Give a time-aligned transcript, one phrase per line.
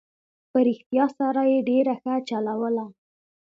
[0.51, 2.85] په رښتیا سره یې ډېره ښه چلوله.